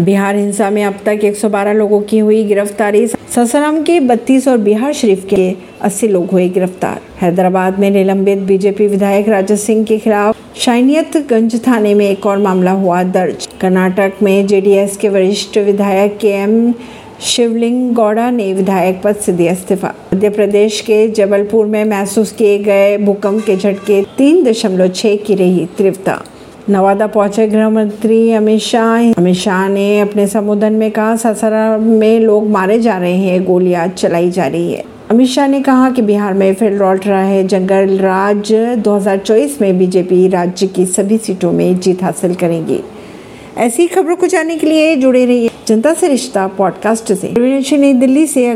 [0.00, 4.92] बिहार हिंसा में अब तक 112 लोगों की हुई गिरफ्तारी, ससाराम के 32 और बिहार
[4.92, 10.36] शरीफ के 80 लोग हुए गिरफ़्तार। हैदराबाद में निलंबित बीजेपी विधायक राजा सिंह के खिलाफ
[10.56, 16.28] शाइनियतगंज थाने में एक और मामला हुआ दर्ज। कर्नाटक में जेडीएस के वरिष्ठ विधायक के
[16.28, 16.72] एम
[17.20, 22.58] शिवलिंग गौड़ा ने विधायक पद से दिया इस्तीफा। मध्य प्रदेश के जबलपुर में महसूस किए
[22.58, 26.22] गए भूकंप के झटके तीन दशमलव छह की रही तीव्रता।
[26.70, 32.20] नवादा पहुँचे गृह मंत्री अमित शाह। अमित शाह ने अपने संबोधन में कहा ससरा में
[32.20, 36.02] लोग मारे जा रहे हैं, गोलियाँ चलाई जा रही है। अमित शाह ने कहा कि
[36.02, 41.52] बिहार में फिर लौट रहा है जंगल राज। 2024 में बीजेपी राज्य की सभी सीटों
[41.52, 42.80] में जीत हासिल करेंगी।
[43.58, 47.34] ऐसी खबरों को जानने के लिए जुड़े रहिए जनता से रिश्ता पॉडकास्ट से।
[47.78, 48.46] नई दिल्ली से